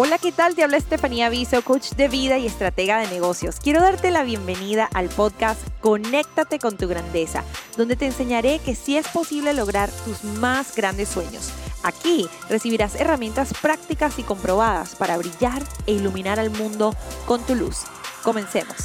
Hola, 0.00 0.16
¿qué 0.18 0.30
tal? 0.30 0.54
Te 0.54 0.62
habla 0.62 0.76
Estefanía 0.76 1.28
Viso, 1.28 1.60
coach 1.62 1.90
de 1.94 2.06
vida 2.06 2.38
y 2.38 2.46
estratega 2.46 3.00
de 3.00 3.08
negocios. 3.08 3.58
Quiero 3.58 3.80
darte 3.80 4.12
la 4.12 4.22
bienvenida 4.22 4.88
al 4.94 5.08
podcast 5.08 5.60
Conéctate 5.80 6.60
con 6.60 6.76
tu 6.76 6.86
grandeza, 6.86 7.42
donde 7.76 7.96
te 7.96 8.06
enseñaré 8.06 8.60
que 8.60 8.76
sí 8.76 8.96
es 8.96 9.08
posible 9.08 9.54
lograr 9.54 9.90
tus 10.04 10.22
más 10.22 10.76
grandes 10.76 11.08
sueños. 11.08 11.50
Aquí 11.82 12.28
recibirás 12.48 12.94
herramientas 12.94 13.52
prácticas 13.60 14.20
y 14.20 14.22
comprobadas 14.22 14.94
para 14.94 15.18
brillar 15.18 15.64
e 15.88 15.94
iluminar 15.94 16.38
al 16.38 16.50
mundo 16.50 16.94
con 17.26 17.42
tu 17.42 17.56
luz. 17.56 17.78
Comencemos. 18.22 18.76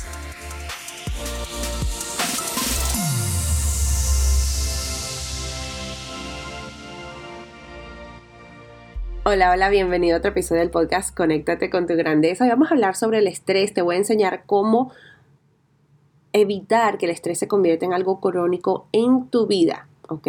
Hola, 9.25 9.51
hola, 9.51 9.69
bienvenido 9.69 10.15
a 10.15 10.19
otro 10.19 10.31
episodio 10.31 10.59
del 10.59 10.69
podcast 10.69 11.15
Conéctate 11.15 11.69
con 11.69 11.87
tu 11.87 11.95
grandeza. 11.95 12.43
Hoy 12.43 12.49
vamos 12.49 12.69
a 12.69 12.73
hablar 12.73 12.97
sobre 12.97 13.19
el 13.19 13.27
estrés. 13.27 13.73
Te 13.73 13.81
voy 13.81 13.95
a 13.95 13.99
enseñar 13.99 14.43
cómo 14.45 14.91
evitar 16.33 16.97
que 16.97 17.05
el 17.05 17.11
estrés 17.13 17.39
se 17.39 17.47
convierta 17.47 17.85
en 17.85 17.93
algo 17.93 18.19
crónico 18.19 18.89
en 18.91 19.29
tu 19.29 19.47
vida. 19.47 19.87
¿Ok? 20.09 20.27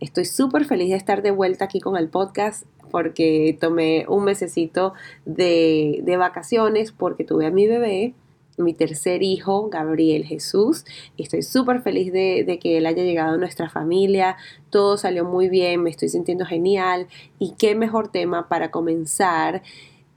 Estoy 0.00 0.24
súper 0.24 0.64
feliz 0.64 0.90
de 0.90 0.96
estar 0.96 1.22
de 1.22 1.30
vuelta 1.30 1.66
aquí 1.66 1.78
con 1.78 1.96
el 1.96 2.08
podcast 2.08 2.66
porque 2.90 3.56
tomé 3.60 4.04
un 4.08 4.24
mesecito 4.24 4.94
de, 5.24 6.00
de 6.02 6.16
vacaciones 6.16 6.90
porque 6.90 7.22
tuve 7.22 7.46
a 7.46 7.52
mi 7.52 7.68
bebé 7.68 8.14
mi 8.58 8.74
tercer 8.74 9.22
hijo, 9.22 9.68
Gabriel 9.68 10.24
Jesús. 10.24 10.84
Estoy 11.16 11.42
súper 11.42 11.82
feliz 11.82 12.12
de, 12.12 12.58
que 12.60 12.78
él 12.78 12.86
haya 12.86 13.02
llegado 13.02 13.34
a 13.34 13.38
nuestra 13.38 13.68
familia. 13.68 14.36
Todo 14.70 14.96
salió 14.96 15.24
muy 15.24 15.48
bien, 15.48 15.82
me 15.82 15.90
estoy 15.90 16.08
sintiendo 16.08 16.44
genial. 16.46 17.06
Y 17.38 17.54
qué 17.58 17.74
mejor 17.74 18.08
tema 18.08 18.48
para 18.48 18.70
comenzar 18.70 19.62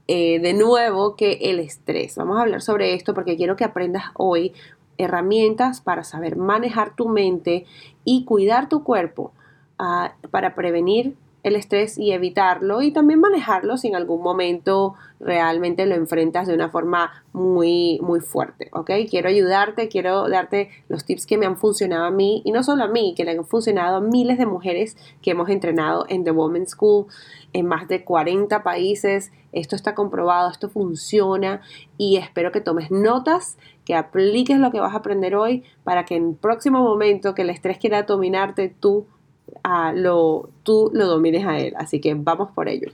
eh, 0.08 0.40
de 0.40 0.54
nuevo 0.54 1.16
que 1.16 1.40
el 1.42 1.60
estrés. 1.60 2.16
Vamos 2.16 2.38
a 2.38 2.42
hablar 2.42 2.62
sobre 2.62 2.94
esto 2.94 3.14
porque 3.14 3.38
quiero 3.38 3.56
que 3.56 3.64
aprendas 3.64 4.06
hoy 4.14 4.54
herramientas 4.98 5.82
para 5.82 6.04
saber 6.04 6.38
manejar 6.38 6.96
tu 6.96 7.08
mente 7.08 7.66
y 8.04 8.26
cuidar 8.26 8.70
tu 8.70 8.84
cuerpo 8.84 9.32
ah, 9.78 10.16
para 10.32 10.56
prevenir 10.56 11.16
el 11.48 11.56
estrés 11.56 11.98
y 11.98 12.12
evitarlo 12.12 12.82
y 12.82 12.92
también 12.92 13.20
manejarlo 13.20 13.78
si 13.78 13.88
en 13.88 13.96
algún 13.96 14.22
momento 14.22 14.96
realmente 15.20 15.86
lo 15.86 15.96
enfrentas 15.96 16.48
de 16.48 16.54
una 16.54 16.70
forma 16.70 17.24
muy, 17.34 18.00
muy 18.02 18.20
fuerte, 18.20 18.70
¿ok? 18.74 18.92
Quiero 19.10 19.30
ayudarte, 19.30 19.88
quiero 19.88 20.30
darte 20.30 20.70
los 20.90 21.06
tips 21.06 21.26
que 21.26 21.38
me 21.38 21.46
han 21.46 21.58
funcionado 21.58 22.06
a 22.06 22.12
mí 22.12 22.42
y 22.46 22.52
no 22.52 22.64
solo 22.64 22.84
a 22.84 22.88
mí, 22.88 23.14
que 23.16 23.26
le 23.26 23.32
han 23.32 23.46
funcionado 23.46 23.98
a 23.98 24.02
miles 24.02 24.38
de 24.38 24.46
mujeres 24.46 24.98
que 25.22 25.32
hemos 25.32 25.50
entrenado 25.50 26.06
en 26.10 26.24
The 26.24 26.32
Women's 26.32 26.72
School 26.72 27.08
en 27.54 27.66
más 27.66 27.88
de 27.88 28.04
40 28.04 28.64
países. 28.64 29.32
Esto 29.52 29.76
está 29.76 29.96
comprobado, 29.96 30.52
esto 30.52 30.70
funciona 30.70 31.62
y 31.98 32.18
espero 32.18 32.52
que 32.52 32.62
tomes 32.62 32.92
notas, 32.92 33.58
que 33.86 33.96
apliques 33.96 34.60
lo 34.60 34.72
que 34.72 34.80
vas 34.80 34.94
a 34.94 34.98
aprender 34.98 35.36
hoy 35.36 35.64
para 35.84 36.06
que 36.06 36.16
en 36.16 36.30
el 36.30 36.36
próximo 36.36 36.84
momento 36.84 37.34
que 37.34 37.42
el 37.42 37.50
estrés 37.50 37.78
quiera 37.78 38.04
dominarte, 38.04 38.70
tú 38.70 39.08
lo, 39.96 40.50
tú 40.64 40.92
lo 40.94 41.08
domines 41.08 41.46
a 41.46 41.60
él. 41.60 41.74
Así 41.78 42.00
que 42.00 42.14
vamos 42.16 42.52
por 42.52 42.70
ello. 42.70 42.92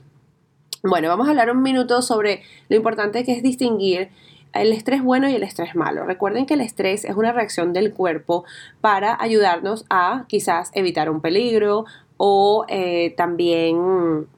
Bueno, 0.82 1.08
vamos 1.08 1.26
a 1.26 1.30
hablar 1.30 1.50
un 1.50 1.62
minuto 1.62 2.02
sobre 2.02 2.42
lo 2.68 2.76
importante 2.76 3.24
que 3.24 3.32
es 3.32 3.42
distinguir 3.42 4.10
el 4.52 4.72
estrés 4.72 5.02
bueno 5.02 5.28
y 5.28 5.34
el 5.34 5.42
estrés 5.42 5.74
malo. 5.74 6.04
Recuerden 6.04 6.46
que 6.46 6.54
el 6.54 6.60
estrés 6.60 7.04
es 7.04 7.16
una 7.16 7.32
reacción 7.32 7.72
del 7.72 7.92
cuerpo 7.92 8.44
para 8.80 9.20
ayudarnos 9.20 9.84
a 9.90 10.26
quizás 10.28 10.70
evitar 10.74 11.10
un 11.10 11.20
peligro 11.20 11.86
o 12.16 12.64
eh, 12.68 13.14
también 13.16 14.28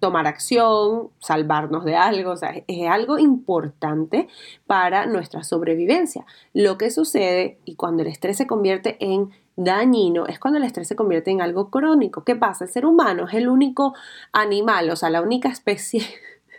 tomar 0.00 0.26
acción, 0.26 1.10
salvarnos 1.20 1.84
de 1.84 1.94
algo, 1.94 2.32
o 2.32 2.36
sea, 2.36 2.54
es 2.66 2.88
algo 2.88 3.20
importante 3.20 4.26
para 4.66 5.06
nuestra 5.06 5.44
sobrevivencia. 5.44 6.26
Lo 6.52 6.76
que 6.76 6.90
sucede 6.90 7.58
y 7.64 7.76
cuando 7.76 8.02
el 8.02 8.08
estrés 8.08 8.36
se 8.36 8.48
convierte 8.48 8.96
en 8.98 9.30
dañino 9.64 10.26
es 10.26 10.38
cuando 10.38 10.58
el 10.58 10.64
estrés 10.64 10.88
se 10.88 10.96
convierte 10.96 11.30
en 11.30 11.40
algo 11.40 11.70
crónico. 11.70 12.24
¿Qué 12.24 12.36
pasa? 12.36 12.64
El 12.64 12.70
ser 12.70 12.86
humano 12.86 13.26
es 13.28 13.34
el 13.34 13.48
único 13.48 13.94
animal, 14.32 14.90
o 14.90 14.96
sea, 14.96 15.10
la 15.10 15.22
única 15.22 15.48
especie 15.48 16.02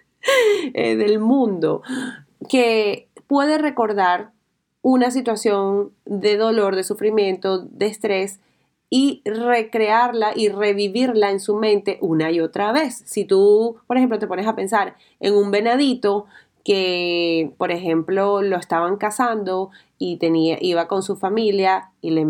eh, 0.73 0.95
del 0.95 1.19
mundo 1.19 1.81
que 2.49 3.07
puede 3.27 3.57
recordar 3.57 4.31
una 4.81 5.11
situación 5.11 5.91
de 6.05 6.37
dolor, 6.37 6.75
de 6.75 6.83
sufrimiento, 6.83 7.59
de 7.59 7.85
estrés 7.87 8.39
y 8.89 9.21
recrearla 9.25 10.33
y 10.35 10.49
revivirla 10.49 11.31
en 11.31 11.39
su 11.39 11.55
mente 11.55 11.97
una 12.01 12.31
y 12.31 12.41
otra 12.41 12.71
vez. 12.71 13.01
Si 13.05 13.25
tú, 13.25 13.77
por 13.87 13.97
ejemplo, 13.97 14.19
te 14.19 14.27
pones 14.27 14.45
a 14.45 14.55
pensar 14.55 14.95
en 15.19 15.33
un 15.33 15.49
venadito 15.51 16.25
que, 16.63 17.51
por 17.57 17.71
ejemplo, 17.71 18.41
lo 18.41 18.57
estaban 18.57 18.97
cazando 18.97 19.71
y 19.97 20.17
tenía, 20.17 20.57
iba 20.61 20.87
con 20.87 21.01
su 21.01 21.15
familia 21.15 21.91
y 22.01 22.11
le 22.11 22.27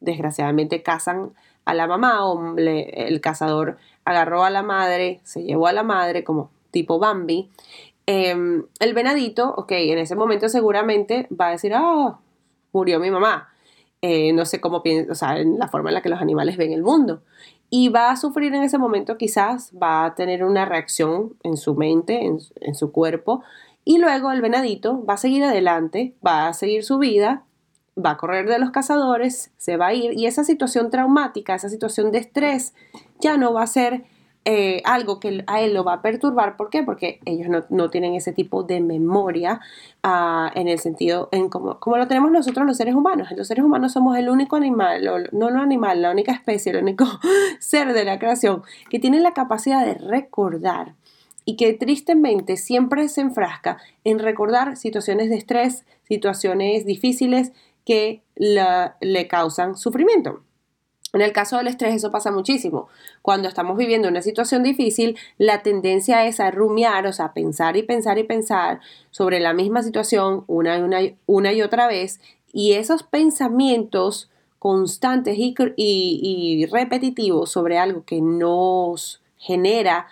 desgraciadamente 0.00 0.82
cazan 0.82 1.32
a 1.64 1.74
la 1.74 1.86
mamá 1.86 2.24
o 2.24 2.56
el 2.56 3.20
cazador 3.20 3.76
agarró 4.04 4.44
a 4.44 4.50
la 4.50 4.62
madre, 4.62 5.20
se 5.24 5.42
llevó 5.42 5.66
a 5.66 5.72
la 5.72 5.82
madre 5.82 6.24
como 6.24 6.50
tipo 6.70 6.98
Bambi. 6.98 7.50
Em, 8.06 8.64
el 8.78 8.94
venadito, 8.94 9.52
ok, 9.56 9.72
en 9.72 9.98
ese 9.98 10.14
momento 10.14 10.48
seguramente 10.48 11.26
va 11.38 11.48
a 11.48 11.50
decir, 11.50 11.72
ah, 11.74 12.18
murió 12.72 13.00
mi 13.00 13.10
mamá. 13.10 13.48
Eh, 14.00 14.32
no 14.32 14.44
sé 14.44 14.60
cómo 14.60 14.82
piensa, 14.82 15.10
o 15.10 15.14
sea, 15.16 15.38
en 15.38 15.58
la 15.58 15.68
forma 15.68 15.90
en 15.90 15.94
la 15.94 16.02
que 16.02 16.08
los 16.08 16.20
animales 16.20 16.56
ven 16.56 16.72
el 16.72 16.82
mundo. 16.82 17.22
Y 17.68 17.88
va 17.88 18.10
a 18.10 18.16
sufrir 18.16 18.54
en 18.54 18.62
ese 18.62 18.78
momento, 18.78 19.16
quizás 19.16 19.72
va 19.82 20.04
a 20.04 20.14
tener 20.14 20.44
una 20.44 20.64
reacción 20.66 21.34
en 21.42 21.56
su 21.56 21.74
mente, 21.74 22.24
en, 22.24 22.38
en 22.60 22.74
su 22.76 22.92
cuerpo, 22.92 23.42
y 23.84 23.98
luego 23.98 24.30
el 24.30 24.40
venadito 24.40 25.04
va 25.04 25.14
a 25.14 25.16
seguir 25.16 25.42
adelante, 25.42 26.14
va 26.24 26.46
a 26.46 26.54
seguir 26.54 26.84
su 26.84 26.98
vida 26.98 27.44
va 27.96 28.12
a 28.12 28.16
correr 28.16 28.48
de 28.48 28.58
los 28.58 28.70
cazadores, 28.70 29.52
se 29.56 29.76
va 29.76 29.88
a 29.88 29.94
ir 29.94 30.12
y 30.18 30.26
esa 30.26 30.44
situación 30.44 30.90
traumática, 30.90 31.54
esa 31.54 31.68
situación 31.68 32.12
de 32.12 32.18
estrés 32.18 32.74
ya 33.20 33.36
no 33.36 33.52
va 33.52 33.62
a 33.62 33.66
ser 33.66 34.04
eh, 34.48 34.80
algo 34.84 35.18
que 35.18 35.42
a 35.48 35.60
él 35.60 35.74
lo 35.74 35.82
va 35.82 35.94
a 35.94 36.02
perturbar. 36.02 36.56
¿Por 36.56 36.70
qué? 36.70 36.84
Porque 36.84 37.18
ellos 37.24 37.48
no, 37.68 37.90
tienen 37.90 38.14
ese 38.14 38.32
tipo 38.32 38.62
de 38.62 38.80
memoria 38.80 39.60
ah, 40.04 40.52
en 40.54 40.68
el 40.68 40.78
sentido, 40.78 41.28
en 41.32 41.48
como, 41.48 41.80
como, 41.80 41.96
lo 41.96 42.06
tenemos 42.06 42.30
nosotros 42.30 42.64
los 42.64 42.76
seres 42.76 42.94
humanos. 42.94 43.28
Los 43.36 43.48
seres 43.48 43.64
humanos 43.64 43.92
somos 43.92 44.16
el 44.16 44.28
único 44.28 44.54
animal, 44.54 45.28
no 45.32 45.50
lo 45.50 45.60
animal, 45.60 46.00
la 46.00 46.12
única 46.12 46.30
especie, 46.30 46.70
el 46.70 46.82
único 46.82 47.06
ser 47.58 47.92
de 47.92 48.04
la 48.04 48.20
creación 48.20 48.62
que 48.88 49.00
tiene 49.00 49.18
la 49.18 49.34
capacidad 49.34 49.84
de 49.84 49.94
recordar 49.94 50.94
y 51.44 51.56
que 51.56 51.72
tristemente 51.72 52.56
siempre 52.56 53.08
se 53.08 53.22
enfrasca 53.22 53.78
en 54.04 54.20
recordar 54.20 54.76
situaciones 54.76 55.28
de 55.28 55.36
estrés, 55.36 55.84
situaciones 56.04 56.86
difíciles 56.86 57.52
que 57.86 58.22
le 58.34 59.28
causan 59.28 59.76
sufrimiento. 59.76 60.42
En 61.14 61.22
el 61.22 61.32
caso 61.32 61.56
del 61.56 61.68
estrés 61.68 61.94
eso 61.94 62.10
pasa 62.10 62.30
muchísimo. 62.30 62.88
Cuando 63.22 63.48
estamos 63.48 63.78
viviendo 63.78 64.08
una 64.08 64.20
situación 64.20 64.62
difícil, 64.62 65.16
la 65.38 65.62
tendencia 65.62 66.26
es 66.26 66.40
a 66.40 66.50
rumiar, 66.50 67.06
o 67.06 67.12
sea, 67.14 67.32
pensar 67.32 67.78
y 67.78 67.82
pensar 67.82 68.18
y 68.18 68.24
pensar 68.24 68.80
sobre 69.10 69.40
la 69.40 69.54
misma 69.54 69.82
situación 69.82 70.44
una 70.46 71.00
y, 71.54 71.62
otra 71.62 71.86
vez. 71.86 72.20
Y 72.52 72.72
esos 72.72 73.02
pensamientos 73.02 74.30
constantes 74.58 75.38
y, 75.38 75.54
y 75.76 76.66
repetitivos 76.66 77.50
sobre 77.50 77.78
algo 77.78 78.04
que 78.04 78.20
nos 78.20 79.22
genera 79.38 80.08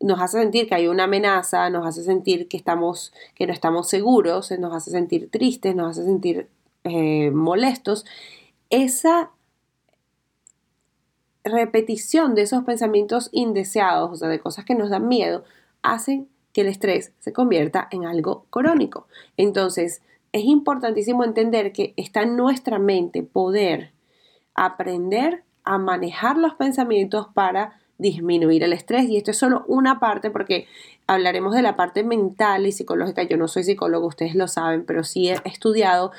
nos 0.00 0.20
hace 0.20 0.38
sentir 0.38 0.68
que 0.68 0.74
hay 0.74 0.88
una 0.88 1.04
amenaza, 1.04 1.70
nos 1.70 1.86
hace 1.86 2.02
sentir 2.02 2.48
que 2.48 2.58
estamos, 2.58 3.14
que 3.34 3.46
no 3.46 3.54
estamos 3.54 3.88
seguros, 3.88 4.50
nos 4.58 4.74
hace 4.74 4.90
sentir 4.90 5.30
tristes, 5.30 5.74
nos 5.74 5.92
hace 5.92 6.04
sentir 6.04 6.48
eh, 6.84 7.30
molestos, 7.30 8.04
esa 8.70 9.30
repetición 11.44 12.34
de 12.34 12.42
esos 12.42 12.64
pensamientos 12.64 13.28
indeseados, 13.32 14.10
o 14.12 14.16
sea, 14.16 14.28
de 14.28 14.40
cosas 14.40 14.64
que 14.64 14.74
nos 14.74 14.90
dan 14.90 15.08
miedo, 15.08 15.44
hacen 15.82 16.28
que 16.52 16.62
el 16.62 16.68
estrés 16.68 17.12
se 17.18 17.32
convierta 17.32 17.88
en 17.90 18.06
algo 18.06 18.46
crónico. 18.50 19.06
Entonces, 19.36 20.02
es 20.32 20.44
importantísimo 20.44 21.24
entender 21.24 21.72
que 21.72 21.94
está 21.96 22.22
en 22.22 22.36
nuestra 22.36 22.78
mente 22.78 23.22
poder 23.22 23.92
aprender 24.54 25.42
a 25.64 25.78
manejar 25.78 26.36
los 26.36 26.54
pensamientos 26.54 27.28
para 27.34 27.80
disminuir 27.98 28.62
el 28.62 28.72
estrés. 28.72 29.08
Y 29.08 29.16
esto 29.16 29.30
es 29.30 29.38
solo 29.38 29.64
una 29.66 30.00
parte 30.00 30.30
porque 30.30 30.66
hablaremos 31.06 31.54
de 31.54 31.62
la 31.62 31.76
parte 31.76 32.04
mental 32.04 32.66
y 32.66 32.72
psicológica. 32.72 33.22
Yo 33.22 33.36
no 33.36 33.48
soy 33.48 33.64
psicólogo, 33.64 34.06
ustedes 34.06 34.34
lo 34.34 34.48
saben, 34.48 34.84
pero 34.84 35.04
sí 35.04 35.28
he 35.28 35.36
estudiado 35.44 36.12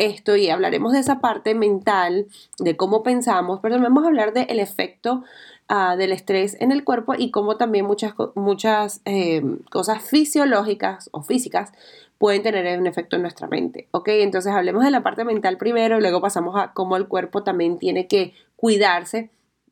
esto 0.00 0.36
y 0.36 0.48
hablaremos 0.50 0.92
de 0.92 1.00
esa 1.00 1.20
parte 1.20 1.54
mental, 1.54 2.26
de 2.58 2.76
cómo 2.76 3.02
pensamos, 3.02 3.60
pero 3.62 3.78
vamos 3.80 4.04
a 4.04 4.08
hablar 4.08 4.32
del 4.32 4.58
efecto 4.58 5.22
ah, 5.68 5.96
del 5.96 6.12
estrés 6.12 6.56
en 6.60 6.72
el 6.72 6.84
cuerpo 6.84 7.14
y 7.16 7.30
cómo 7.30 7.56
también 7.56 7.84
muchas, 7.84 8.14
muchas 8.34 9.02
em, 9.04 9.58
cosas 9.70 10.02
fisiológicas 10.02 11.08
o 11.12 11.22
físicas 11.22 11.72
pueden 12.18 12.42
tener 12.42 12.78
un 12.78 12.86
efecto 12.86 13.16
en 13.16 13.22
nuestra 13.22 13.46
mente. 13.46 13.88
¿Ok? 13.92 14.08
Entonces 14.08 14.52
hablemos 14.52 14.84
de 14.84 14.90
la 14.90 15.02
parte 15.02 15.24
mental 15.24 15.56
primero 15.56 15.98
y 15.98 16.00
luego 16.00 16.20
pasamos 16.20 16.54
a 16.56 16.72
cómo 16.72 16.96
el 16.96 17.06
cuerpo 17.08 17.42
también 17.42 17.78
tiene 17.78 18.06
que 18.06 18.34
cuidarse 18.56 19.30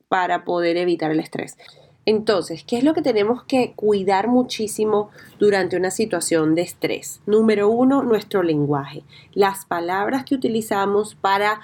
para 0.08 0.44
poder 0.44 0.76
evitar 0.76 1.10
el 1.10 1.20
estrés. 1.20 1.56
Entonces, 2.10 2.64
¿qué 2.66 2.78
es 2.78 2.84
lo 2.84 2.94
que 2.94 3.02
tenemos 3.02 3.44
que 3.44 3.74
cuidar 3.76 4.28
muchísimo 4.28 5.10
durante 5.38 5.76
una 5.76 5.90
situación 5.90 6.54
de 6.54 6.62
estrés? 6.62 7.20
Número 7.26 7.68
uno, 7.68 8.02
nuestro 8.02 8.42
lenguaje. 8.42 9.02
Las 9.34 9.66
palabras 9.66 10.24
que 10.24 10.34
utilizamos 10.34 11.16
para 11.16 11.60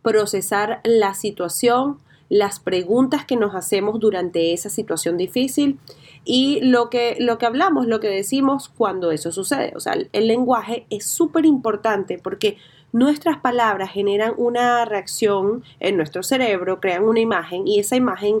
procesar 0.00 0.80
la 0.82 1.12
situación, 1.12 1.98
las 2.30 2.58
preguntas 2.58 3.26
que 3.26 3.36
nos 3.36 3.54
hacemos 3.54 4.00
durante 4.00 4.54
esa 4.54 4.70
situación 4.70 5.18
difícil 5.18 5.78
y 6.24 6.58
lo 6.62 6.88
que, 6.88 7.18
lo 7.20 7.36
que 7.36 7.44
hablamos, 7.44 7.86
lo 7.86 8.00
que 8.00 8.08
decimos 8.08 8.70
cuando 8.70 9.10
eso 9.10 9.30
sucede. 9.30 9.74
O 9.76 9.80
sea, 9.80 9.92
el, 10.10 10.26
lenguaje 10.26 10.86
es 10.88 11.04
súper 11.04 11.44
importante 11.44 12.18
porque 12.18 12.56
nuestras 12.92 13.36
palabras 13.36 13.90
generan 13.90 14.32
una 14.38 14.86
reacción 14.86 15.64
en 15.80 15.98
nuestro 15.98 16.22
cerebro, 16.22 16.80
crean 16.80 17.04
una 17.04 17.20
imagen 17.20 17.68
y 17.68 17.78
esa 17.78 17.94
imagen 17.94 18.40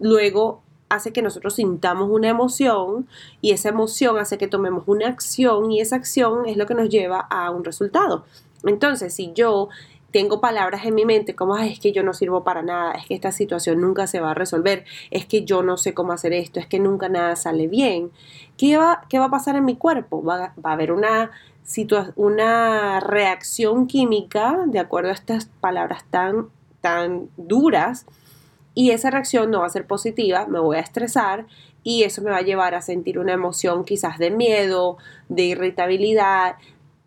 luego 0.00 0.60
hace 0.92 1.12
que 1.12 1.22
nosotros 1.22 1.54
sintamos 1.54 2.10
una 2.10 2.28
emoción 2.28 3.08
y 3.40 3.52
esa 3.52 3.70
emoción 3.70 4.18
hace 4.18 4.36
que 4.36 4.46
tomemos 4.46 4.84
una 4.86 5.08
acción 5.08 5.72
y 5.72 5.80
esa 5.80 5.96
acción 5.96 6.46
es 6.46 6.56
lo 6.56 6.66
que 6.66 6.74
nos 6.74 6.88
lleva 6.88 7.20
a 7.30 7.50
un 7.50 7.64
resultado. 7.64 8.24
Entonces, 8.64 9.14
si 9.14 9.32
yo 9.32 9.70
tengo 10.12 10.42
palabras 10.42 10.84
en 10.84 10.94
mi 10.94 11.06
mente 11.06 11.34
como 11.34 11.56
es 11.56 11.80
que 11.80 11.92
yo 11.92 12.02
no 12.02 12.12
sirvo 12.12 12.44
para 12.44 12.62
nada, 12.62 12.92
es 12.92 13.06
que 13.06 13.14
esta 13.14 13.32
situación 13.32 13.80
nunca 13.80 14.06
se 14.06 14.20
va 14.20 14.32
a 14.32 14.34
resolver, 14.34 14.84
es 15.10 15.24
que 15.24 15.44
yo 15.44 15.62
no 15.62 15.78
sé 15.78 15.94
cómo 15.94 16.12
hacer 16.12 16.34
esto, 16.34 16.60
es 16.60 16.66
que 16.66 16.78
nunca 16.78 17.08
nada 17.08 17.34
sale 17.36 17.66
bien, 17.66 18.10
¿qué 18.58 18.76
va, 18.76 19.06
qué 19.08 19.18
va 19.18 19.26
a 19.26 19.30
pasar 19.30 19.56
en 19.56 19.64
mi 19.64 19.76
cuerpo? 19.76 20.22
Va, 20.22 20.52
va 20.64 20.70
a 20.70 20.74
haber 20.74 20.92
una, 20.92 21.30
una 22.16 23.00
reacción 23.00 23.86
química 23.86 24.58
de 24.66 24.78
acuerdo 24.78 25.08
a 25.08 25.14
estas 25.14 25.46
palabras 25.46 26.04
tan, 26.10 26.48
tan 26.82 27.30
duras 27.38 28.04
y 28.74 28.90
esa 28.90 29.10
reacción 29.10 29.50
no 29.50 29.60
va 29.60 29.66
a 29.66 29.70
ser 29.70 29.86
positiva, 29.86 30.46
me 30.46 30.58
voy 30.58 30.76
a 30.76 30.80
estresar 30.80 31.46
y 31.82 32.04
eso 32.04 32.22
me 32.22 32.30
va 32.30 32.38
a 32.38 32.42
llevar 32.42 32.74
a 32.74 32.82
sentir 32.82 33.18
una 33.18 33.32
emoción 33.32 33.84
quizás 33.84 34.18
de 34.18 34.30
miedo, 34.30 34.98
de 35.28 35.42
irritabilidad, 35.42 36.56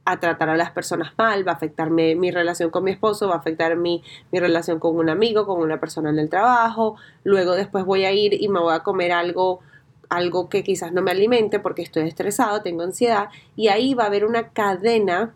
a 0.06 0.20
tratar 0.20 0.50
a 0.50 0.58
las 0.58 0.70
personas 0.70 1.14
mal, 1.18 1.48
va 1.48 1.54
a 1.54 1.56
afectarme 1.56 2.16
mi 2.16 2.30
relación 2.30 2.70
con 2.70 2.84
mi 2.84 2.92
esposo, 2.92 3.28
va 3.28 3.36
a 3.36 3.40
afectar 3.40 3.76
mi, 3.76 4.04
mi 4.32 4.40
relación 4.40 4.80
con 4.80 4.96
un 4.98 5.10
amigo, 5.10 5.48
con 5.48 5.60
una 5.60 5.80
persona 5.80 6.12
en 6.12 6.20
el 6.20 6.30
trabajo, 6.30 6.96
luego 7.24 7.54
después 7.54 7.86
voy 7.86 8.06
a 8.06 8.12
ir 8.12 8.40
y 8.40 8.48
me 8.48 8.60
voy 8.60 8.74
a 8.74 8.82
comer 8.82 9.12
algo 9.12 9.62
algo 10.08 10.50
que 10.50 10.64
quizás 10.64 10.94
no 10.94 11.02
me 11.02 11.10
alimente 11.10 11.60
porque 11.60 11.82
estoy 11.82 12.08
estresado, 12.08 12.62
tengo 12.62 12.84
ansiedad 12.84 13.30
y 13.56 13.70
ahí 13.70 13.96
va 13.96 14.04
a 14.04 14.08
haber 14.08 14.24
una 14.24 14.50
cadena 14.50 15.34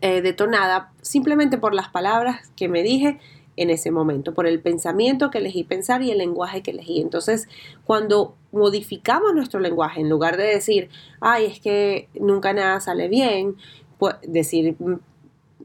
eh, 0.00 0.20
detonada 0.20 0.90
simplemente 1.00 1.58
por 1.58 1.72
las 1.72 1.88
palabras 1.88 2.50
que 2.56 2.68
me 2.68 2.82
dije 2.82 3.20
en 3.56 3.70
ese 3.70 3.90
momento, 3.90 4.34
por 4.34 4.46
el 4.46 4.60
pensamiento 4.60 5.30
que 5.30 5.38
elegí 5.38 5.64
pensar 5.64 6.02
y 6.02 6.10
el 6.10 6.18
lenguaje 6.18 6.62
que 6.62 6.70
elegí. 6.70 7.00
Entonces, 7.00 7.48
cuando 7.84 8.34
modificamos 8.50 9.34
nuestro 9.34 9.60
lenguaje, 9.60 10.00
en 10.00 10.08
lugar 10.08 10.36
de 10.36 10.44
decir, 10.44 10.88
ay, 11.20 11.46
es 11.46 11.60
que 11.60 12.08
nunca 12.14 12.52
nada 12.52 12.80
sale 12.80 13.08
bien, 13.08 13.56
pues 13.98 14.16
decir, 14.26 14.76
mm, 14.78 14.96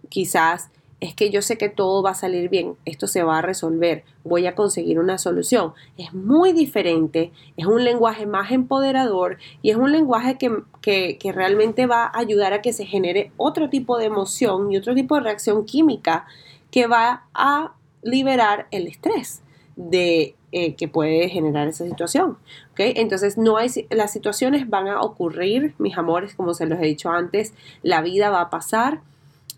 quizás 0.09 0.69
es 0.99 1.13
que 1.13 1.29
yo 1.29 1.41
sé 1.41 1.57
que 1.57 1.69
todo 1.69 2.01
va 2.01 2.11
a 2.11 2.15
salir 2.15 2.49
bien, 2.49 2.75
esto 2.85 3.05
se 3.05 3.21
va 3.21 3.37
a 3.37 3.41
resolver, 3.41 4.03
voy 4.23 4.47
a 4.47 4.55
conseguir 4.55 4.99
una 4.99 5.19
solución. 5.19 5.73
Es 5.97 6.13
muy 6.13 6.53
diferente, 6.53 7.31
es 7.55 7.67
un 7.67 7.83
lenguaje 7.83 8.25
más 8.25 8.51
empoderador 8.51 9.37
y 9.61 9.69
es 9.69 9.77
un 9.77 9.91
lenguaje 9.91 10.37
que, 10.39 10.51
que, 10.81 11.17
que, 11.19 11.31
realmente 11.31 11.85
va 11.85 12.05
a 12.05 12.17
ayudar 12.17 12.53
a 12.53 12.61
que 12.63 12.73
se 12.73 12.85
genere 12.85 13.31
otro 13.37 13.69
tipo 13.69 13.99
de 13.99 14.05
emoción 14.05 14.71
y 14.71 14.77
otro 14.77 14.95
tipo 14.95 15.15
de 15.15 15.21
reacción 15.21 15.65
química 15.65 16.25
que 16.71 16.87
va 16.87 17.25
a 17.33 17.73
liberar 18.07 18.67
el 18.71 18.87
estrés 18.87 19.41
de 19.75 20.35
eh, 20.51 20.75
que 20.75 20.87
puede 20.87 21.29
generar 21.29 21.67
esa 21.67 21.85
situación. 21.85 22.37
Entonces, 22.77 23.37
no 23.37 23.57
hay, 23.57 23.69
las 23.89 24.11
situaciones 24.11 24.69
van 24.69 24.87
a 24.87 25.01
ocurrir, 25.01 25.75
mis 25.77 25.97
amores, 25.97 26.35
como 26.35 26.53
se 26.53 26.65
los 26.65 26.79
he 26.79 26.85
dicho 26.85 27.09
antes, 27.09 27.53
la 27.83 28.01
vida 28.01 28.29
va 28.29 28.41
a 28.41 28.49
pasar. 28.49 29.01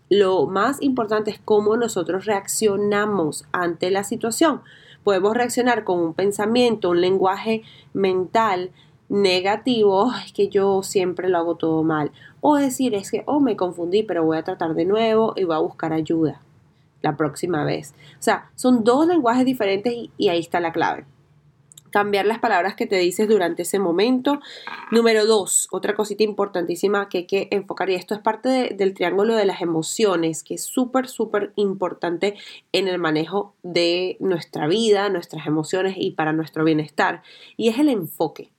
Lo 0.08 0.46
más 0.46 0.82
importante 0.82 1.30
es 1.30 1.40
cómo 1.42 1.76
nosotros 1.76 2.26
reaccionamos 2.26 3.46
ante 3.52 3.90
la 3.90 4.02
situación. 4.02 4.62
Podemos 5.04 5.34
reaccionar 5.34 5.84
con 5.84 6.00
un 6.00 6.14
pensamiento, 6.14 6.90
un 6.90 7.00
lenguaje 7.00 7.62
mental 7.92 8.72
negativo, 9.08 10.12
es 10.24 10.32
que 10.32 10.48
yo 10.48 10.82
siempre 10.82 11.28
lo 11.28 11.38
hago 11.38 11.54
todo 11.54 11.82
mal. 11.84 12.10
O 12.40 12.56
decir, 12.56 12.94
es 12.94 13.10
que, 13.10 13.22
oh, 13.26 13.40
me 13.40 13.56
confundí, 13.56 14.02
pero 14.02 14.24
voy 14.24 14.38
a 14.38 14.44
tratar 14.44 14.74
de 14.74 14.84
nuevo 14.84 15.34
y 15.36 15.44
voy 15.44 15.54
a 15.56 15.60
buscar 15.60 15.92
ayuda 15.92 16.42
la 17.02 17.16
próxima 17.16 17.64
vez. 17.64 17.94
O 18.18 18.22
sea, 18.22 18.50
son 18.54 18.84
dos 18.84 19.06
lenguajes 19.06 19.44
diferentes 19.44 19.92
y, 20.16 20.28
ahí 20.28 20.40
está 20.40 20.60
la 20.60 20.72
clave. 20.72 21.04
Cambiar 21.90 22.24
las 22.24 22.38
palabras 22.38 22.76
que 22.76 22.86
te 22.86 22.96
dices 22.96 23.28
durante 23.28 23.62
ese 23.62 23.80
momento. 23.80 24.38
Número 24.92 25.26
dos, 25.26 25.66
otra 25.72 25.96
cosita 25.96 26.22
importantísima 26.22 27.08
que 27.08 27.18
hay 27.18 27.26
que 27.26 27.48
enfocar, 27.50 27.90
y 27.90 27.96
esto 27.96 28.14
es 28.14 28.20
parte 28.20 28.74
del 28.76 28.94
triángulo 28.94 29.34
de 29.34 29.44
las 29.44 29.60
emociones, 29.60 30.44
que 30.44 30.54
es 30.54 30.62
súper, 30.62 31.08
súper 31.08 31.52
importante 31.56 32.36
en 32.70 32.86
el 32.86 32.98
manejo 32.98 33.54
de 33.64 34.16
nuestra 34.20 34.68
vida, 34.68 35.08
nuestras 35.08 35.48
emociones 35.48 35.94
y 35.96 36.12
para 36.12 36.32
nuestro 36.32 36.62
bienestar, 36.62 37.22
y 37.56 37.68
es 37.68 37.78
el 37.80 37.88
enfoque. 37.88 38.52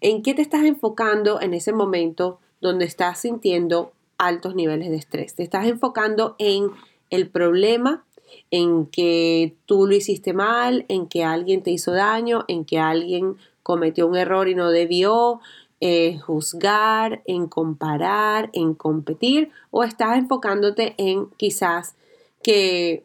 ¿En 0.00 0.22
qué 0.22 0.34
te 0.34 0.42
estás 0.42 0.64
enfocando 0.64 1.40
en 1.40 1.54
ese 1.54 1.72
momento 1.72 2.40
donde 2.60 2.84
estás 2.84 3.20
sintiendo 3.20 3.92
altos 4.18 4.54
niveles 4.54 4.90
de 4.90 4.96
estrés? 4.96 5.34
Te 5.34 5.42
estás 5.42 5.66
enfocando 5.66 6.36
en 6.38 6.70
el 7.10 7.28
problema 7.28 8.04
en 8.50 8.86
que 8.86 9.54
tú 9.66 9.86
lo 9.86 9.94
hiciste 9.94 10.32
mal, 10.32 10.84
en 10.88 11.06
que 11.06 11.24
alguien 11.24 11.62
te 11.62 11.70
hizo 11.70 11.92
daño, 11.92 12.44
en 12.48 12.64
que 12.64 12.78
alguien 12.78 13.36
cometió 13.62 14.06
un 14.06 14.16
error 14.16 14.48
y 14.48 14.54
no 14.54 14.70
debió, 14.70 15.40
eh, 15.80 16.18
juzgar, 16.18 17.22
en 17.26 17.48
comparar, 17.48 18.50
en 18.52 18.74
competir, 18.74 19.50
o 19.70 19.84
estás 19.84 20.18
enfocándote 20.18 20.94
en 20.98 21.26
quizás 21.36 21.96
que 22.42 23.04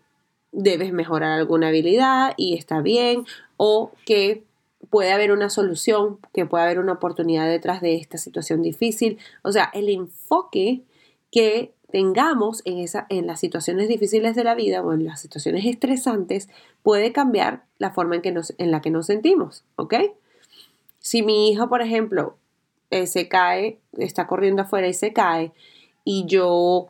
debes 0.51 0.93
mejorar 0.93 1.31
alguna 1.31 1.69
habilidad 1.69 2.33
y 2.37 2.55
está 2.55 2.81
bien, 2.81 3.25
o 3.57 3.91
que 4.05 4.43
puede 4.89 5.11
haber 5.11 5.31
una 5.31 5.49
solución, 5.49 6.19
que 6.33 6.45
puede 6.45 6.63
haber 6.63 6.79
una 6.79 6.93
oportunidad 6.93 7.47
detrás 7.47 7.81
de 7.81 7.95
esta 7.95 8.17
situación 8.17 8.61
difícil. 8.61 9.17
O 9.41 9.51
sea, 9.51 9.69
el 9.73 9.89
enfoque 9.89 10.81
que 11.31 11.73
tengamos 11.91 12.61
en, 12.65 12.79
esa, 12.79 13.05
en 13.09 13.27
las 13.27 13.39
situaciones 13.39 13.87
difíciles 13.87 14.35
de 14.35 14.43
la 14.43 14.55
vida 14.55 14.81
o 14.81 14.93
en 14.93 15.05
las 15.05 15.21
situaciones 15.21 15.65
estresantes 15.65 16.49
puede 16.83 17.11
cambiar 17.11 17.63
la 17.77 17.91
forma 17.91 18.15
en, 18.15 18.21
que 18.21 18.31
nos, 18.31 18.53
en 18.57 18.71
la 18.71 18.81
que 18.81 18.89
nos 18.89 19.07
sentimos, 19.07 19.63
¿ok? 19.75 19.95
Si 20.99 21.21
mi 21.21 21.51
hijo, 21.51 21.69
por 21.69 21.81
ejemplo, 21.81 22.37
eh, 22.89 23.07
se 23.07 23.27
cae, 23.27 23.79
está 23.97 24.27
corriendo 24.27 24.63
afuera 24.63 24.87
y 24.87 24.93
se 24.93 25.13
cae, 25.13 25.51
y 26.03 26.25
yo 26.25 26.89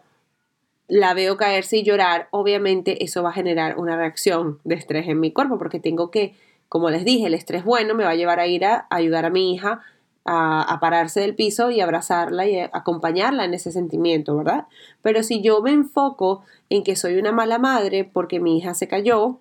la 0.87 1.13
veo 1.13 1.37
caerse 1.37 1.77
y 1.77 1.83
llorar, 1.83 2.27
obviamente 2.31 3.03
eso 3.03 3.23
va 3.23 3.29
a 3.29 3.33
generar 3.33 3.77
una 3.77 3.95
reacción 3.95 4.59
de 4.63 4.75
estrés 4.75 5.07
en 5.07 5.19
mi 5.19 5.31
cuerpo, 5.31 5.57
porque 5.57 5.79
tengo 5.79 6.11
que, 6.11 6.35
como 6.69 6.89
les 6.89 7.05
dije, 7.05 7.27
el 7.27 7.33
estrés 7.33 7.63
bueno 7.63 7.95
me 7.95 8.03
va 8.03 8.11
a 8.11 8.15
llevar 8.15 8.39
a 8.39 8.47
ir 8.47 8.65
a 8.65 8.87
ayudar 8.89 9.25
a 9.25 9.29
mi 9.29 9.53
hija 9.53 9.81
a, 10.25 10.77
pararse 10.79 11.21
del 11.21 11.35
piso 11.35 11.71
y 11.71 11.81
abrazarla 11.81 12.47
y 12.47 12.59
acompañarla 12.59 13.45
en 13.45 13.53
ese 13.53 13.71
sentimiento, 13.71 14.35
¿verdad? 14.37 14.67
Pero 15.01 15.23
si 15.23 15.41
yo 15.41 15.61
me 15.61 15.71
enfoco 15.71 16.43
en 16.69 16.83
que 16.83 16.95
soy 16.95 17.17
una 17.17 17.31
mala 17.31 17.57
madre 17.57 18.03
porque 18.03 18.39
mi 18.39 18.57
hija 18.57 18.73
se 18.73 18.87
cayó 18.87 19.39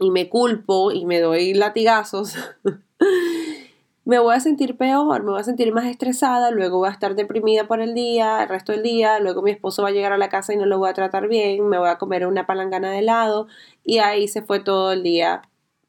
y 0.00 0.10
me 0.10 0.28
culpo 0.28 0.92
y 0.92 1.04
me 1.04 1.20
doy 1.20 1.54
latigazos, 1.54 2.36
me 4.04 4.18
voy 4.18 4.34
a 4.34 4.40
sentir 4.40 4.76
peor, 4.76 5.22
me 5.22 5.32
voy 5.32 5.40
a 5.40 5.44
sentir 5.44 5.72
más 5.72 5.86
estresada, 5.86 6.50
luego 6.50 6.78
voy 6.78 6.88
a 6.88 6.92
estar 6.92 7.14
deprimida 7.14 7.66
por 7.66 7.80
el 7.80 7.94
día, 7.94 8.42
el 8.42 8.48
resto 8.48 8.72
del 8.72 8.82
día, 8.82 9.18
luego 9.18 9.42
mi 9.42 9.50
esposo 9.50 9.82
va 9.82 9.88
a 9.88 9.92
llegar 9.92 10.12
a 10.12 10.18
la 10.18 10.28
casa 10.28 10.54
y 10.54 10.56
no 10.56 10.64
lo 10.64 10.78
voy 10.78 10.88
a 10.88 10.94
tratar 10.94 11.28
bien, 11.28 11.68
me 11.68 11.78
voy 11.78 11.88
a 11.88 11.98
comer 11.98 12.26
una 12.26 12.46
palangana 12.46 12.90
de 12.90 13.00
helado 13.00 13.48
y 13.84 13.98
ahí 13.98 14.28
se 14.28 14.42
fue 14.42 14.60
todo 14.60 14.92
el 14.92 15.02
día 15.02 15.42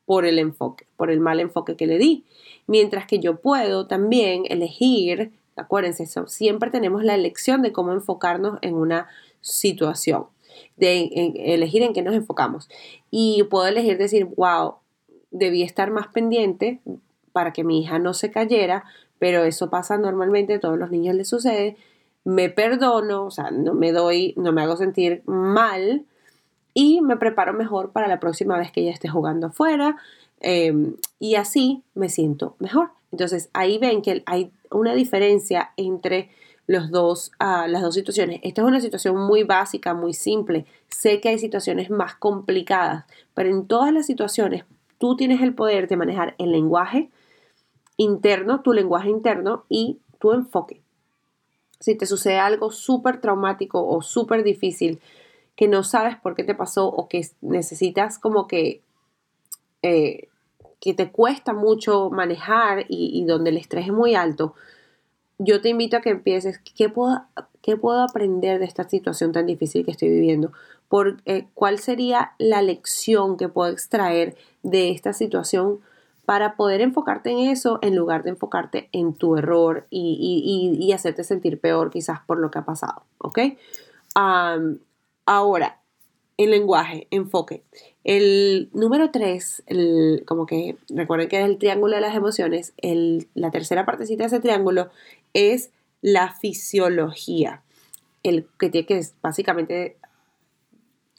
por 0.06 0.26
el 0.26 0.40
enfoque, 0.40 0.88
por 0.98 1.12
el 1.12 1.20
mal 1.20 1.40
enfoque 1.40 1.78
que 1.78 1.86
le 1.86 2.00
di. 2.00 2.26
Mientras 2.70 3.08
que 3.08 3.18
yo 3.18 3.42
puedo 3.42 3.88
también 3.88 4.44
elegir, 4.48 5.32
acuérdense, 5.56 6.06
siempre 6.28 6.70
tenemos 6.70 7.04
la 7.04 7.16
elección 7.16 7.64
de 7.64 7.72
cómo 7.72 7.94
enfocarnos 7.94 8.60
en 8.62 8.76
una 8.76 9.08
situación, 9.42 10.28
de 10.78 11.10
elegir 11.36 11.82
en 11.82 11.94
qué 11.94 12.04
nos 12.04 12.14
enfocamos. 12.14 12.70
Y 13.10 13.42
puedo 13.50 13.66
elegir 13.66 13.98
decir, 13.98 14.26
wow, 14.26 14.76
debí 15.32 15.64
estar 15.64 15.90
más 15.90 16.10
pendiente 16.10 16.80
para 17.32 17.54
que 17.54 17.64
mi 17.64 17.82
hija 17.82 17.98
no 17.98 18.14
se 18.14 18.30
cayera, 18.30 18.84
pero 19.18 19.46
eso 19.46 19.72
pasa 19.72 19.98
normalmente, 19.98 20.54
a 20.54 20.60
todos 20.60 20.78
los 20.78 20.92
niños 20.92 21.16
les 21.16 21.28
sucede. 21.28 21.76
Me 22.24 22.50
perdono, 22.50 23.26
o 23.26 23.32
sea, 23.32 23.50
no 23.50 23.74
me 23.74 23.92
doy, 23.92 24.36
no 24.38 24.52
me 24.52 24.62
hago 24.62 24.78
sentir 24.78 25.24
mal 25.26 26.06
y 26.76 27.02
me 27.02 27.18
preparo 27.18 27.54
mejor 27.54 27.94
para 27.94 28.08
la 28.08 28.20
próxima 28.20 28.60
vez 28.60 28.72
que 28.72 28.82
ella 28.82 28.92
esté 28.92 29.08
jugando 29.08 29.48
afuera 29.48 29.98
em, 30.40 30.96
y 31.20 31.36
así 31.36 31.84
me 31.96 32.10
siento 32.10 32.56
mejor. 32.60 32.92
Entonces 33.12 33.50
ahí 33.54 33.78
ven 33.78 34.02
que 34.02 34.24
hay 34.26 34.52
una 34.72 34.94
diferencia 34.94 35.72
entre 35.78 36.30
los 36.68 36.92
dos, 36.92 37.32
ah, 37.40 37.68
las 37.68 37.82
dos 37.82 37.96
situaciones. 37.96 38.40
Esta 38.44 38.62
es 38.62 38.68
una 38.68 38.80
situación 38.80 39.18
muy 39.18 39.44
básica, 39.44 39.96
muy 39.96 40.14
simple. 40.14 40.66
Sé 40.88 41.20
que 41.20 41.30
hay 41.30 41.40
situaciones 41.40 41.90
más 41.90 42.16
complicadas, 42.16 43.06
pero 43.34 43.50
en 43.50 43.66
todas 43.66 43.92
las 43.92 44.06
situaciones 44.06 44.66
tú 45.00 45.16
tienes 45.16 45.42
el 45.42 45.56
poder 45.56 45.88
de 45.88 45.98
manejar 45.98 46.36
el 46.38 46.52
lenguaje 46.52 47.10
interno, 47.98 48.62
tu 48.62 48.72
lenguaje 48.72 49.10
interno 49.10 49.66
y 49.68 49.98
tu 50.20 50.32
enfoque. 50.32 50.82
Si 51.80 51.96
te 51.96 52.06
sucede 52.06 52.38
algo 52.38 52.72
súper 52.72 53.20
traumático 53.20 53.86
o 53.86 54.02
súper 54.02 54.44
difícil 54.44 55.02
que 55.56 55.68
no 55.68 55.84
sabes 55.84 56.16
por 56.18 56.36
qué 56.36 56.46
te 56.46 56.56
pasó 56.56 56.88
o 56.88 57.10
que 57.10 57.28
necesitas 57.42 58.18
como 58.18 58.48
que, 58.48 58.82
eh, 59.82 60.29
que 60.80 60.94
te 60.94 61.12
cuesta 61.12 61.54
mucho 61.54 62.10
manejar 62.10 62.86
y, 62.88 63.24
donde 63.26 63.50
el 63.50 63.58
estrés 63.58 63.88
es 63.88 63.94
muy 63.94 64.16
alto, 64.16 64.54
yo 65.38 65.62
te 65.62 65.70
invito 65.70 65.98
a 65.98 66.02
que 66.02 66.10
empieces, 66.10 66.60
¿qué 66.60 66.90
puedo, 66.90 67.24
qué 67.62 67.78
puedo 67.78 68.02
aprender 68.02 68.60
de 68.60 68.66
esta 68.66 68.88
situación 68.88 69.32
tan 69.32 69.46
difícil 69.46 69.86
que 69.86 69.92
estoy 69.92 70.10
viviendo? 70.10 70.52
Por, 70.88 71.22
eh, 71.26 71.48
¿Cuál 71.54 71.80
sería 71.80 72.34
la 72.40 72.62
lección 72.62 73.38
que 73.38 73.48
puedo 73.48 73.72
extraer 73.72 74.36
de 74.64 74.90
esta 74.90 75.14
situación 75.14 75.80
para 76.30 76.56
poder 76.56 76.82
enfocarte 76.82 77.32
en 77.32 77.40
eso 77.40 77.80
en 77.82 77.96
lugar 77.96 78.22
de 78.22 78.30
enfocarte 78.30 78.88
en 78.92 79.16
tu 79.16 79.36
error 79.36 79.88
y, 79.90 80.92
hacerte 80.94 81.24
sentir 81.24 81.60
peor 81.60 81.90
quizás 81.90 82.20
por 82.20 82.38
lo 82.38 82.52
que 82.52 82.60
ha 82.60 82.66
pasado, 82.66 83.02
¿ok? 83.18 83.40
ahora, 85.26 85.79
el 86.40 86.52
lenguaje, 86.52 87.06
enfoque. 87.12 87.64
El 88.06 88.70
número 88.72 89.12
tres, 89.12 89.62
como 90.26 90.46
que 90.46 90.78
recuerden 90.88 91.28
que 91.28 91.38
es 91.38 91.46
el 91.46 91.58
triángulo 91.58 91.96
de 91.96 92.02
las 92.02 92.16
emociones, 92.16 92.74
la 93.34 93.52
tercera 93.52 93.86
partecita 93.86 94.24
de 94.24 94.28
ese 94.28 94.40
triángulo 94.40 94.90
es 95.34 95.72
la 96.02 96.34
fisiología, 96.34 97.62
el 98.24 98.48
que 98.58 98.72
que 98.72 99.06
básicamente 99.22 99.98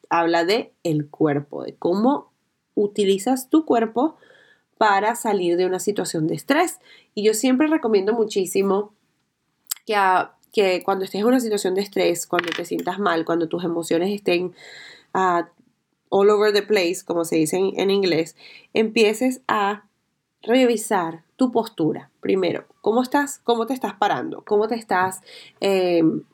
habla 0.08 0.46
de 0.46 0.72
el 0.84 1.10
cuerpo, 1.10 1.64
de 1.64 1.74
cómo 1.74 2.32
utilizas 2.74 3.50
tu 3.50 3.66
cuerpo 3.66 4.16
para 4.78 5.16
salir 5.16 5.58
de 5.58 5.66
una 5.66 5.80
situación 5.80 6.28
de 6.28 6.34
estrés. 6.36 6.78
Y 7.14 7.24
yo 7.24 7.34
siempre 7.34 7.66
recomiendo 7.66 8.14
muchísimo 8.14 8.94
que, 9.84 9.96
que 10.50 10.82
cuando 10.82 11.04
estés 11.04 11.20
en 11.20 11.26
una 11.26 11.40
situación 11.40 11.74
de 11.74 11.82
estrés, 11.82 12.26
cuando 12.26 12.50
te 12.52 12.64
sientas 12.64 12.98
mal, 12.98 13.26
cuando 13.26 13.48
tus 13.48 13.64
emociones 13.64 14.08
estén 14.10 14.54
uh, 15.14 15.42
all 16.08 16.30
over 16.30 16.52
the 16.52 16.62
place, 16.62 17.04
como 17.04 17.24
se 17.24 17.36
dice 17.36 17.56
en, 17.56 17.90
inglés, 17.90 18.36
empieces 18.74 19.42
a 19.48 19.84
revisar 20.42 21.22
tu 21.36 21.52
postura. 21.52 22.10
Primero, 22.20 22.66
¿cómo 22.80 23.02
estás? 23.02 23.40
¿Cómo 23.44 23.66
te 23.66 23.74
estás 23.74 23.94
parando? 23.94 24.42
¿Cómo 24.44 24.68
te 24.68 24.74
estás 24.74 25.20
em, 25.60 26.24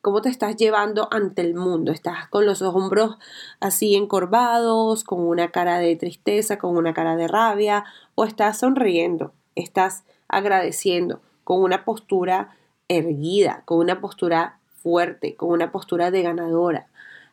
cómo 0.00 0.22
te 0.22 0.28
estás 0.28 0.56
llevando 0.56 1.08
ante 1.10 1.42
el 1.42 1.54
mundo. 1.54 1.92
Estás 1.92 2.28
con 2.28 2.46
los 2.46 2.62
hombros 2.62 3.16
así 3.60 3.94
encorvados, 3.94 5.04
con 5.04 5.20
una 5.20 5.50
cara 5.50 5.78
de 5.78 5.96
tristeza, 5.96 6.58
con 6.58 6.76
una 6.76 6.94
cara 6.94 7.16
de 7.16 7.28
rabia, 7.28 7.84
o 8.14 8.24
estás 8.24 8.60
sonriendo, 8.60 9.32
estás 9.54 10.04
agradeciendo, 10.28 11.20
con 11.44 11.62
una 11.62 11.84
postura 11.84 12.56
erguida, 12.88 13.62
con 13.66 13.78
una 13.78 14.00
postura 14.00 14.58
fuerte, 14.82 15.36
con 15.36 15.50
una 15.50 15.70
postura 15.70 16.10
de 16.10 16.22
ganadora. 16.22 16.89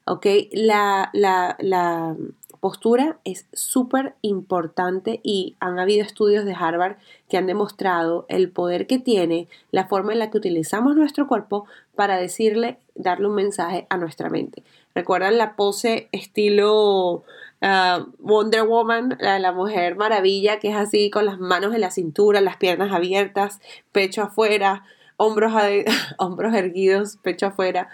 ¿Ok? 0.07 0.25
La, 0.53 1.09
la, 1.13 1.57
la 1.59 2.15
postura 2.59 3.17
es 3.23 3.45
súper 3.53 4.15
importante 4.21 5.19
y 5.23 5.55
han 5.59 5.79
habido 5.79 6.03
estudios 6.03 6.45
de 6.45 6.55
Harvard 6.57 6.97
que 7.29 7.37
han 7.37 7.45
demostrado 7.45 8.25
el 8.29 8.49
poder 8.49 8.87
que 8.87 8.99
tiene 8.99 9.47
la 9.71 9.87
forma 9.87 10.13
en 10.13 10.19
la 10.19 10.29
que 10.29 10.37
utilizamos 10.37 10.95
nuestro 10.95 11.27
cuerpo 11.27 11.65
para 11.95 12.17
decirle, 12.17 12.77
darle 12.95 13.27
un 13.27 13.35
mensaje 13.35 13.85
a 13.89 13.97
nuestra 13.97 14.29
mente. 14.29 14.63
¿Recuerdan 14.95 15.37
la 15.37 15.55
pose 15.55 16.09
estilo 16.11 17.23
ah, 17.61 18.05
Wonder 18.19 18.63
Woman, 18.63 19.17
la, 19.19 19.39
la 19.39 19.51
mujer 19.51 19.95
maravilla, 19.95 20.59
que 20.59 20.69
es 20.69 20.75
así 20.75 21.09
con 21.09 21.25
las 21.25 21.39
manos 21.39 21.75
en 21.75 21.81
la 21.81 21.91
cintura, 21.91 22.41
las 22.41 22.57
piernas 22.57 22.91
abiertas, 22.91 23.59
pecho 23.91 24.23
afuera, 24.23 24.83
hombros, 25.17 25.53
hombros 26.17 26.53
erguidos, 26.55 27.17
pecho 27.21 27.47
afuera? 27.47 27.89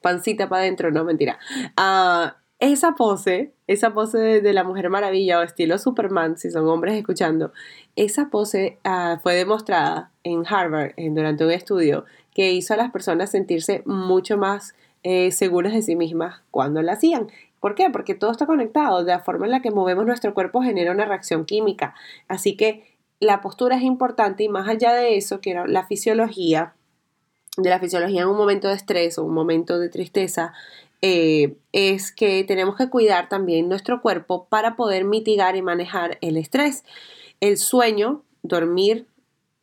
Pancita 0.00 0.48
para 0.48 0.62
adentro, 0.62 0.90
no 0.90 1.04
mentira. 1.04 1.38
Uh, 1.78 2.30
esa 2.60 2.92
pose, 2.92 3.54
esa 3.66 3.94
pose 3.94 4.18
de, 4.18 4.52
la 4.52 4.64
Mujer 4.64 4.90
Maravilla 4.90 5.38
o 5.38 5.42
estilo 5.42 5.78
Superman, 5.78 6.36
si 6.36 6.50
son 6.50 6.68
hombres 6.68 6.94
escuchando, 6.94 7.52
esa 7.96 8.28
pose 8.28 8.78
ah, 8.84 9.18
fue 9.22 9.34
demostrada 9.34 10.12
en 10.24 10.44
Harvard 10.46 10.92
durante 10.96 11.44
un 11.44 11.52
estudio 11.52 12.04
que 12.34 12.52
hizo 12.52 12.74
a 12.74 12.76
las 12.76 12.90
personas 12.90 13.30
sentirse 13.30 13.82
mucho 13.86 14.36
más 14.36 14.74
eh, 15.02 15.32
seguras 15.32 15.72
de 15.72 15.80
sí 15.80 15.96
mismas 15.96 16.42
cuando 16.50 16.82
la 16.82 16.92
hacían. 16.92 17.28
¿Por 17.60 17.74
qué? 17.74 17.88
Porque 17.90 18.14
todo 18.14 18.30
está 18.30 18.44
conectado. 18.44 19.04
De 19.04 19.12
la 19.12 19.20
forma 19.20 19.46
en 19.46 19.52
la 19.52 19.62
que 19.62 19.70
movemos 19.70 20.04
nuestro 20.04 20.34
cuerpo 20.34 20.62
genera 20.62 20.92
una 20.92 21.06
reacción 21.06 21.46
química. 21.46 21.94
Así 22.28 22.56
que 22.56 22.98
la 23.20 23.40
postura 23.40 23.76
es 23.76 23.82
importante 23.82 24.44
y 24.44 24.48
más 24.48 24.68
allá 24.68 24.92
de 24.92 25.16
eso, 25.16 25.40
que 25.40 25.54
la 25.66 25.86
fisiología, 25.86 26.74
de 27.62 27.70
la 27.70 27.80
fisiología 27.80 28.22
en 28.22 28.28
un 28.28 28.36
momento 28.36 28.68
de 28.68 28.74
estrés 28.74 29.18
o 29.18 29.24
un 29.24 29.34
momento 29.34 29.78
de 29.78 29.88
tristeza, 29.88 30.52
eh, 31.02 31.56
es 31.72 32.12
que 32.12 32.44
tenemos 32.44 32.76
que 32.76 32.90
cuidar 32.90 33.28
también 33.28 33.68
nuestro 33.68 34.02
cuerpo 34.02 34.46
para 34.48 34.76
poder 34.76 35.04
mitigar 35.04 35.56
y 35.56 35.62
manejar 35.62 36.18
el 36.20 36.36
estrés. 36.36 36.84
El 37.40 37.56
sueño, 37.56 38.22
dormir 38.42 39.06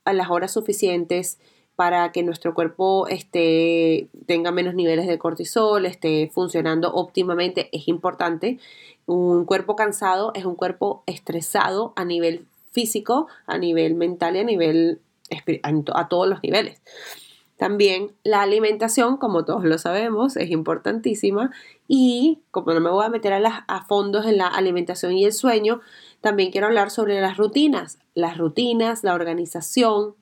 a 0.06 0.13
las 0.13 0.30
horas 0.30 0.51
suficientes 0.54 1.38
para 1.75 2.12
que 2.12 2.24
nuestro 2.24 2.56
cuerpo 2.56 3.08
esté, 3.08 4.08
tenga 4.25 4.51
menos 4.51 4.74
niveles 4.74 5.06
de 5.06 5.20
cortisol, 5.20 5.86
esté 5.86 6.32
funcionando 6.34 6.92
óptimamente, 6.92 7.70
es 7.72 7.88
importante. 7.88 8.58
Un 9.06 9.46
cuerpo 9.46 9.75
cansado 9.75 10.32
es 10.34 10.44
un 10.44 10.56
cuerpo 10.56 11.04
estresado 11.06 11.94
a 11.96 12.04
nivel 12.04 12.48
físico, 12.72 13.27
a 13.46 13.60
nivel 13.60 13.94
mental 13.94 14.36
y 14.36 14.39
a 14.39 14.44
nivel 14.44 15.01
a 15.94 16.08
todos 16.08 16.27
los 16.27 16.42
niveles. 16.42 16.82
También 17.58 18.16
la 18.24 18.42
alimentación, 18.42 19.18
como 19.18 19.44
todos 19.44 19.64
lo 19.64 19.78
sabemos, 19.80 20.38
es 20.38 20.52
importantísima 20.52 21.52
y 21.88 22.44
como 22.52 22.74
no 22.74 22.80
me 22.80 22.92
voy 22.92 23.04
a 23.04 23.10
meter 23.10 23.34
a, 23.34 23.40
las, 23.40 23.64
a 23.68 23.84
fondos 23.86 24.26
en 24.28 24.38
la 24.38 24.48
alimentación 24.48 25.14
y 25.14 25.26
el 25.26 25.34
sueño, 25.34 25.82
también 26.22 26.52
quiero 26.52 26.68
hablar 26.68 26.92
sobre 26.92 27.20
las 27.20 27.38
rutinas, 27.38 27.98
las 28.14 28.38
rutinas, 28.38 29.04
la 29.04 29.16
organización 29.16 30.16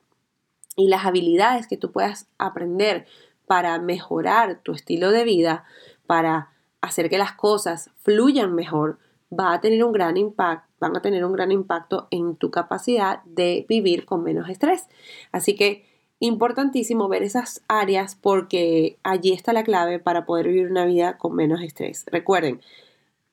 y 0.78 0.88
las 0.88 1.06
habilidades 1.06 1.68
que 1.68 1.78
tú 1.78 1.92
puedas 1.92 2.28
aprender 2.38 3.06
para 3.46 3.78
mejorar 3.80 4.62
tu 4.64 4.72
estilo 4.72 5.12
de 5.12 5.26
vida, 5.26 5.66
para 6.08 6.52
hacer 6.82 7.10
que 7.10 7.18
las 7.18 7.34
cosas 7.34 7.92
fluyan 8.04 8.56
mejor, 8.56 9.00
va 9.38 9.54
a 9.54 9.62
tener 9.62 9.84
un 9.84 9.92
gran 9.92 10.18
impacto, 10.18 10.72
van 10.80 10.96
a 10.96 11.02
tener 11.02 11.26
un 11.26 11.34
gran 11.34 11.52
impacto 11.52 12.08
en 12.12 12.36
tu 12.36 12.52
capacidad 12.52 13.24
de 13.24 13.66
vivir 13.68 14.06
con 14.06 14.24
menos 14.24 14.50
estrés. 14.50 14.88
Así 15.32 15.56
que 15.56 15.95
importantísimo 16.26 17.08
ver 17.08 17.24
esas 17.24 17.64
áreas 17.68 18.16
porque 18.16 18.98
allí 19.04 19.32
está 19.32 19.54
la 19.54 19.64
clave 19.64 20.00
para 20.00 20.26
poder 20.26 20.48
vivir 20.48 20.70
una 20.70 20.86
vida 20.86 21.18
con 21.18 21.36
menos 21.36 21.62
estrés. 21.62 22.06
Recuerden, 22.08 22.62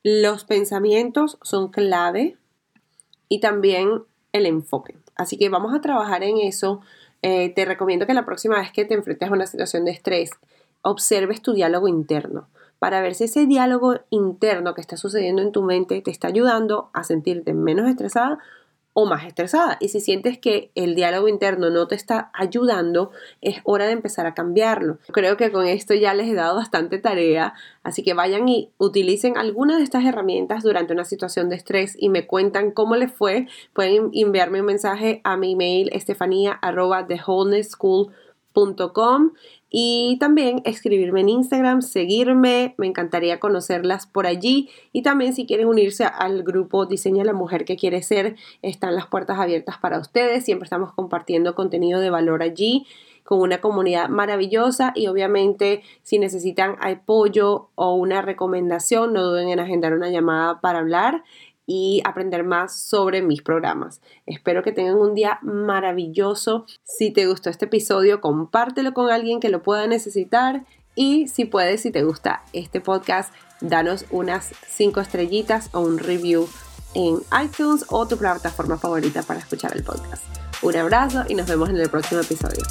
los 0.03 0.45
pensamientos 0.45 1.39
son 1.43 1.69
clave 1.71 2.37
y 3.29 3.41
también 3.41 4.03
el 4.33 4.47
enfoque. 4.47 4.97
Así 5.15 5.37
que 5.37 5.49
vamos 5.49 5.75
a 5.75 5.81
trabajar 5.81 6.23
en 6.23 6.39
eso. 6.39 6.81
Eh, 7.23 7.51
te 7.51 7.65
recomiendo 7.65 8.07
que 8.07 8.15
la 8.15 8.25
próxima 8.25 8.59
vez 8.59 8.73
que 8.73 8.85
te 8.85 8.95
enfrentes 8.95 9.29
a 9.29 9.33
una 9.33 9.47
situación 9.47 9.85
de 9.85 9.93
estrés, 9.93 10.31
observes 10.83 11.43
tu 11.43 11.53
diálogo 11.53 11.89
interno 11.89 12.49
para 12.83 13.01
ver 13.01 13.15
si 13.15 13.25
ese 13.25 13.47
diálogo 13.47 14.01
interno 14.11 14.75
que 14.75 14.81
está 14.81 14.97
sucediendo 14.97 15.41
en 15.41 15.53
tu 15.53 15.63
mente 15.63 16.03
te 16.03 16.11
está 16.11 16.27
ayudando 16.27 16.91
a 16.93 17.05
sentirte 17.05 17.55
menos 17.55 17.89
estresada 17.89 18.41
o 18.95 19.07
más 19.07 19.25
estresada. 19.27 19.77
Y 19.81 19.89
si 19.89 20.01
sientes 20.01 20.39
que 20.39 20.71
el 20.75 20.95
diálogo 20.95 21.29
interno 21.29 21.71
no 21.71 21.87
te 21.89 21.95
está 21.95 22.31
ayudando, 22.35 23.11
es 23.41 23.61
hora 23.65 23.87
de 23.87 23.93
empezar 23.93 24.27
a 24.27 24.35
cambiarlo. 24.35 24.99
Creo 25.13 25.37
que 25.37 25.51
con 25.51 25.67
esto 25.67 25.95
ya 25.95 26.15
les 26.15 26.29
he 26.29 26.35
dado 26.35 26.57
bastante 26.57 26.99
tarea, 26.99 27.55
así 27.83 28.03
que 28.03 28.15
vayan 28.15 28.49
y 28.49 28.71
utilicen 28.79 29.39
alguna 29.39 29.77
de 29.77 29.85
estas 29.85 30.05
herramientas 30.05 30.63
durante 30.63 30.93
una 30.93 31.05
situación 31.05 31.49
de 31.49 31.57
estrés 31.57 31.97
y 31.99 32.09
me 32.09 32.27
cuentan 32.27 32.71
cómo 32.71 32.97
les 32.97 33.13
fue. 33.13 33.47
Pueden 33.73 34.11
enviarme 34.13 34.61
un 34.61 34.67
mensaje 34.67 35.21
a 35.25 35.37
mi 35.37 35.53
email 35.53 35.91
y 39.75 40.19
también 40.21 40.61
escribirme 40.65 41.21
en 41.23 41.31
Instagram, 41.31 41.81
seguirme, 41.81 42.75
me 42.77 42.87
encantaría 42.87 43.41
conocerlas 43.41 44.07
por 44.07 44.27
allí. 44.27 44.69
Y 44.93 45.01
también 45.01 45.35
si 45.35 45.47
quieren 45.47 45.67
unirse 45.67 46.05
al 46.05 46.43
grupo 46.43 46.85
Diseña 46.85 47.25
la 47.25 47.33
Mujer 47.33 47.65
que 47.65 47.77
quiere 47.77 48.03
ser, 48.03 48.37
están 48.61 48.95
las 48.95 49.07
puertas 49.07 49.39
abiertas 49.39 49.79
para 49.79 49.99
ustedes, 49.99 50.45
siempre 50.45 50.65
estamos 50.65 50.93
compartiendo 50.93 51.55
contenido 51.55 52.01
de 52.01 52.11
valor 52.11 52.43
allí 52.43 52.87
con 53.25 53.41
una 53.41 53.63
comunidad 53.63 54.11
maravillosa. 54.11 54.93
Y 54.95 55.07
obviamente 55.07 55.83
si 56.03 56.19
necesitan 56.19 56.77
apoyo 56.81 57.71
o 57.75 57.95
una 57.95 58.21
recomendación 58.21 59.15
no 59.15 59.23
duden 59.23 59.49
en 59.49 59.61
agendar 59.61 59.95
una 59.95 60.11
llamada 60.11 60.61
para 60.61 60.81
hablar 60.81 61.25
y 61.67 62.03
aprender 62.05 62.45
más 62.45 62.79
sobre 62.81 63.23
mis 63.23 63.43
programas. 63.43 64.01
Espero 64.27 64.63
que 64.63 64.73
tengan 64.73 64.97
un 64.97 65.15
día 65.15 65.39
maravilloso. 65.43 66.67
Si 66.85 67.11
te 67.11 67.27
gustó 67.27 67.51
este 67.51 67.67
episodio, 67.67 68.21
compártelo 68.21 68.93
con 68.95 69.11
alguien 69.11 69.41
que 69.41 69.49
lo 69.49 69.63
pueda 69.63 69.87
necesitar 69.87 70.65
Y 70.95 71.27
si 71.29 71.47
puedes, 71.47 71.81
si 71.81 71.91
te 71.91 72.03
gusta 72.03 72.43
este 72.53 72.83
podcast, 72.83 73.33
danos 73.63 74.05
unas 74.11 74.53
5 74.69 75.01
estrellitas 75.01 75.71
o 75.73 75.81
un 75.81 75.99
review 75.99 76.47
en 76.95 77.21
iTunes 77.43 77.87
o 77.89 78.07
tu 78.07 78.19
plataforma 78.19 78.77
favorita 78.77 79.23
para 79.23 79.41
escuchar 79.41 79.75
el 79.75 79.85
podcast. 79.85 80.23
Un 80.63 80.77
abrazo 80.77 81.25
y 81.29 81.35
nos 81.35 81.47
vemos 81.47 81.71
en 81.71 81.79
el 81.79 81.89
próximo 81.89 82.21
episodio. 82.21 82.63